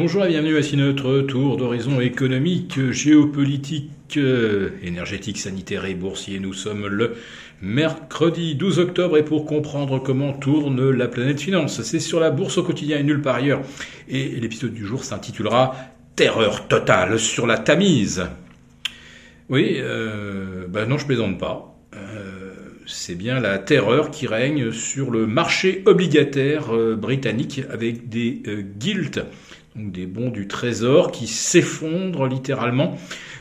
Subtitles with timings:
[0.00, 6.38] Bonjour et bienvenue à notre tour d'horizon économique, géopolitique, euh, énergétique, sanitaire et boursier.
[6.38, 7.16] Nous sommes le
[7.62, 12.58] mercredi 12 octobre et pour comprendre comment tourne la planète finance, c'est sur la bourse
[12.58, 13.62] au quotidien et nulle part ailleurs.
[14.08, 15.74] Et l'épisode du jour s'intitulera
[16.14, 18.24] Terreur totale sur la Tamise.
[19.48, 21.76] Oui, euh, bah non, je plaisante pas.
[21.96, 22.54] Euh,
[22.86, 28.62] c'est bien la terreur qui règne sur le marché obligataire britannique avec des euh,
[29.78, 32.96] gilts des bons du trésor qui s'effondrent littéralement.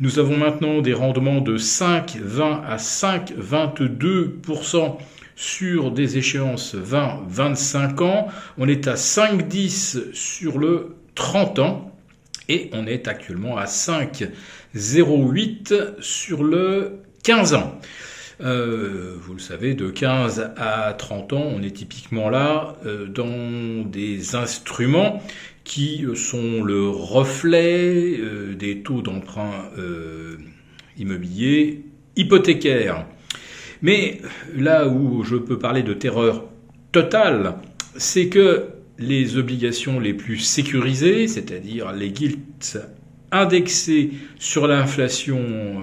[0.00, 4.96] Nous avons maintenant des rendements de 5,20 à 5,22%
[5.34, 8.28] sur des échéances 20-25 ans.
[8.58, 11.90] On est à 5,10 sur le 30 ans
[12.48, 17.80] et on est actuellement à 5,08 sur le 15 ans.
[18.40, 23.84] Euh, vous le savez, de 15 à 30 ans, on est typiquement là euh, dans
[23.84, 25.22] des instruments
[25.64, 29.70] qui sont le reflet euh, des taux d'emprunt
[30.96, 31.84] immobilier
[32.16, 33.06] hypothécaires.
[33.82, 34.20] Mais
[34.56, 36.44] là où je peux parler de terreur
[36.92, 37.54] totale,
[37.96, 38.66] c'est que
[38.98, 42.78] les obligations les plus sécurisées, c'est-à-dire les gilts
[43.30, 45.82] indexés sur l'inflation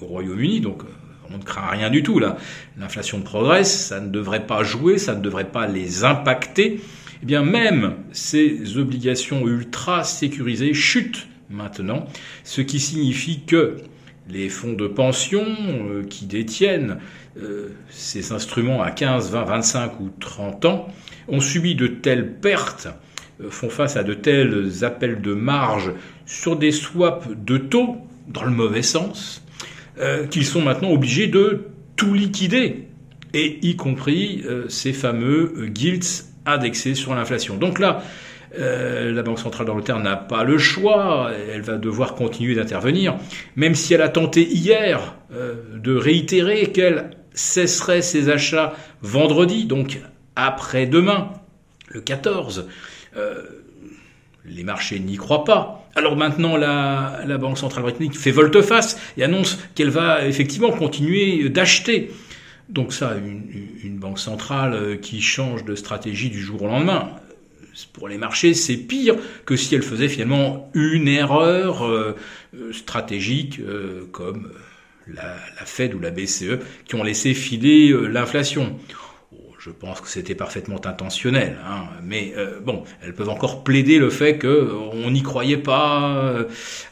[0.00, 0.82] au Royaume-Uni, donc
[1.32, 2.36] on ne craint rien du tout là,
[2.78, 6.80] l'inflation progresse, ça ne devrait pas jouer, ça ne devrait pas les impacter,
[7.22, 12.06] eh bien même ces obligations ultra sécurisées chutent maintenant,
[12.44, 13.78] ce qui signifie que
[14.28, 16.98] les fonds de pension euh, qui détiennent
[17.40, 20.88] euh, ces instruments à 15, 20, 25 ou 30 ans
[21.28, 22.88] ont subi de telles pertes,
[23.40, 25.92] euh, font face à de tels appels de marge
[26.26, 27.96] sur des swaps de taux,
[28.28, 29.42] dans le mauvais sens,
[30.30, 32.88] qu'ils sont maintenant obligés de tout liquider,
[33.34, 37.56] et y compris ces fameux gilts indexé sur l'inflation.
[37.56, 38.02] Donc là,
[38.56, 43.16] euh, la Banque centrale d'Angleterre n'a pas le choix, elle va devoir continuer d'intervenir,
[43.56, 50.00] même si elle a tenté hier euh, de réitérer qu'elle cesserait ses achats vendredi, donc
[50.34, 51.30] après-demain,
[51.88, 52.68] le 14.
[54.50, 55.88] Les marchés n'y croient pas.
[55.94, 62.10] Alors maintenant, la, Banque centrale britannique fait volte-face et annonce qu'elle va effectivement continuer d'acheter.
[62.68, 67.10] Donc ça, une, banque centrale euh, qui change de stratégie du jour au lendemain,
[67.92, 69.16] pour les marchés, c'est pire
[69.46, 72.14] que si elle faisait finalement une erreur euh,
[72.54, 73.60] euh, stratégique
[74.12, 74.52] comme
[75.06, 78.76] la, Fed ou la BCE qui ont laissé filer l'inflation.
[79.58, 81.88] Je pense que c'était parfaitement intentionnel, hein.
[82.04, 86.44] mais euh, bon, elles peuvent encore plaider le fait qu'on n'y croyait pas euh,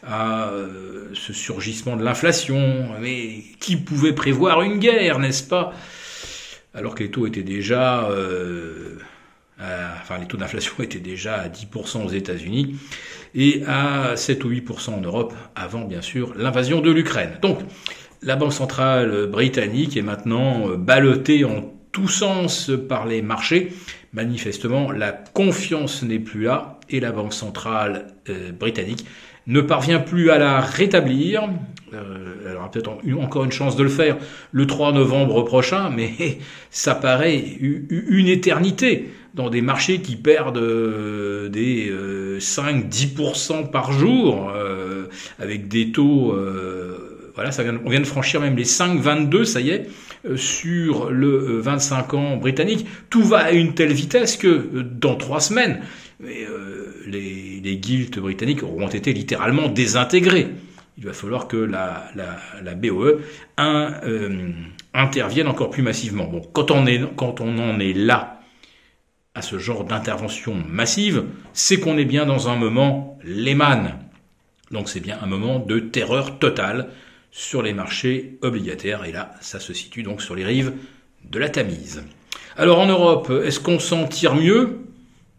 [0.05, 2.89] à euh, ce surgissement de l'inflation.
[3.01, 5.75] Mais qui pouvait prévoir une guerre, n'est-ce pas?
[6.75, 8.09] Alors que les taux étaient déjà,
[9.61, 12.75] enfin les taux d'inflation étaient déjà à 10% aux États-Unis
[13.37, 17.39] et à 7 ou 8% en Europe avant, bien sûr, l'invasion de l'Ukraine.
[17.43, 17.61] Donc
[18.23, 23.73] la Banque centrale britannique est maintenant ballottée en tout sens par les marchés.
[24.13, 29.07] Manifestement, la confiance n'est plus là et la Banque centrale euh, britannique
[29.47, 31.49] ne parvient plus à la rétablir.
[31.95, 34.19] Euh, elle aura peut-être encore une chance de le faire
[34.53, 36.39] le 3 novembre prochain, mais
[36.71, 41.91] ça paraît une éternité dans des marchés qui perdent euh, des
[42.39, 44.53] 5-10% par jour,
[45.39, 46.35] avec des taux
[47.37, 49.89] voilà, ça vient, on vient de franchir même les 5,22, ça y est, euh,
[50.37, 52.87] sur le 25 euh, ans britannique.
[53.11, 55.81] Tout va à une telle vitesse que euh, dans trois semaines,
[56.21, 57.81] les, les
[58.17, 60.49] britanniques auront été littéralement désintégrés.
[60.99, 62.11] Il va falloir que la,
[62.63, 63.21] la, BOE
[64.95, 66.31] intervienne encore plus massivement.
[66.55, 68.41] Quand on en est là,
[69.35, 73.99] à ce genre d'intervention massive, c'est qu'on est bien dans un moment Lehman.
[74.71, 76.89] Donc c'est bien un moment de terreur totale
[77.31, 79.05] sur les marchés obligataires.
[79.05, 80.73] Et là, ça se situe donc sur les rives
[81.31, 82.03] de la Tamise.
[82.57, 84.79] Alors en Europe, est-ce qu'on s'en tire mieux?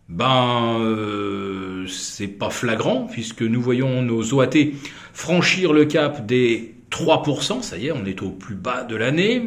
[0.09, 4.73] Ben, euh, c'est pas flagrant puisque nous voyons nos OAT
[5.13, 7.61] franchir le cap des 3%.
[7.61, 9.43] Ça y est, on est au plus bas de l'année.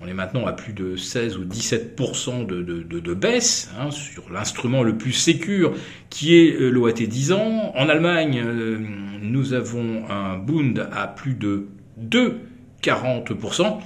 [0.00, 4.82] On est maintenant à plus de 16 ou 17% de, de, baisse hein, sur l'instrument
[4.82, 5.72] le plus sécur
[6.10, 7.72] qui est euh, l'OAT 10 ans.
[7.74, 8.78] En Allemagne, euh,
[9.22, 13.78] nous avons un Bund à plus de 2,40%.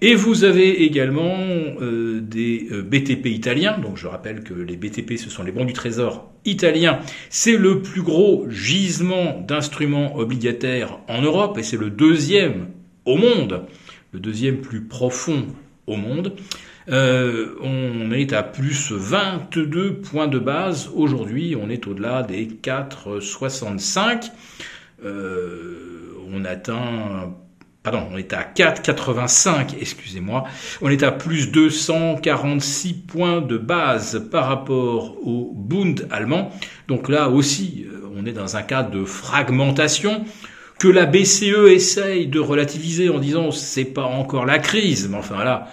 [0.00, 3.78] Et vous avez également euh, des BTP italiens.
[3.78, 6.98] Donc je rappelle que les BTP, ce sont les bons du trésor italiens.
[7.30, 12.66] C'est le plus gros gisement d'instruments obligataires en Europe et c'est le deuxième
[13.04, 13.62] au monde
[14.12, 15.46] le deuxième plus profond
[15.86, 16.36] au monde,
[16.88, 20.90] Euh, on est à plus 22 points de base.
[20.94, 24.30] Aujourd'hui, on est au-delà des 4,65.
[25.04, 27.34] Euh, on atteint
[27.82, 30.44] Pardon, on est à 4,85, excusez-moi.
[30.82, 36.52] On est à plus 246 points de base par rapport au Bund allemand.
[36.86, 40.24] Donc là aussi, euh, on est dans un cas de fragmentation
[40.82, 45.44] que la BCE essaye de relativiser en disant c'est pas encore la crise, mais enfin
[45.44, 45.68] là,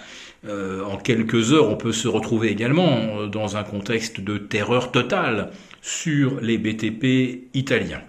[0.46, 5.50] euh, en quelques heures, on peut se retrouver également dans un contexte de terreur totale
[5.82, 8.02] sur les BTP italiens.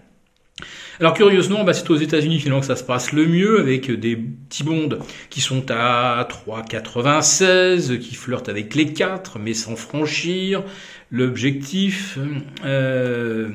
[1.00, 4.16] Alors curieusement, bah, c'est aux États-Unis finalement que ça se passe le mieux, avec des
[4.16, 4.90] petits bonds
[5.32, 10.62] qui sont à 3,96, qui flirtent avec les 4, mais sans franchir
[11.10, 12.20] l'objectif.
[12.64, 13.50] Euh,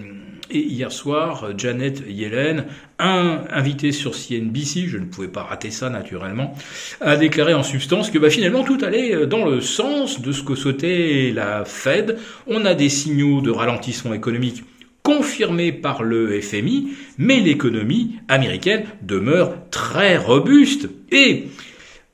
[0.50, 2.66] et hier soir, Janet Yellen,
[2.98, 6.54] un invité sur CNBC, je ne pouvais pas rater ça naturellement,
[7.00, 10.54] a déclaré en substance que bah, finalement tout allait dans le sens de ce que
[10.54, 12.19] souhaitait la Fed.
[12.46, 14.64] On a des signaux de ralentissement économique
[15.06, 20.88] confirmé par le FMI, mais l'économie américaine demeure très robuste.
[21.12, 21.44] Et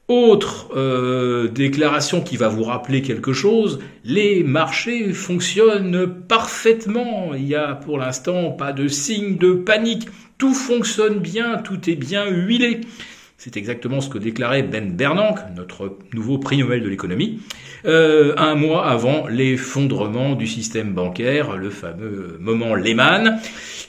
[0.09, 7.33] autre euh, déclaration qui va vous rappeler quelque chose, les marchés fonctionnent parfaitement.
[7.35, 10.09] Il n'y a pour l'instant pas de signe de panique.
[10.39, 12.81] Tout fonctionne bien, tout est bien huilé.
[13.39, 17.41] C'est exactement ce que déclarait Ben Bernanke, notre nouveau prix Nobel de l'économie,
[17.87, 23.41] euh, un mois avant l'effondrement du système bancaire, le fameux moment Lehman.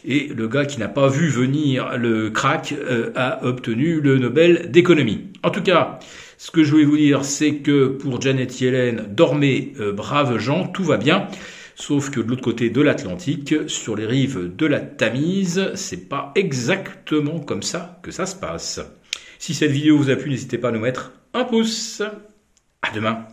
[0.06, 4.72] Et le gars qui n'a pas vu venir le crack euh, a obtenu le Nobel
[4.72, 5.33] d'économie.
[5.44, 6.00] En tout cas,
[6.38, 10.68] ce que je voulais vous dire, c'est que pour Janet Yellen, dormez, euh, braves gens,
[10.68, 11.28] tout va bien.
[11.76, 16.32] Sauf que de l'autre côté de l'Atlantique, sur les rives de la Tamise, c'est pas
[16.36, 18.80] exactement comme ça que ça se passe.
[19.40, 22.02] Si cette vidéo vous a plu, n'hésitez pas à nous mettre un pouce.
[22.82, 23.28] À demain.